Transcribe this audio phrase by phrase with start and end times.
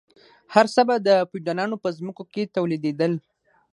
[0.53, 3.13] هر څه به د فیوډالانو په ځمکو کې تولیدیدل.